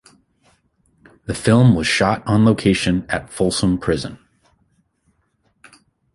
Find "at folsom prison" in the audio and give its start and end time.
3.07-4.17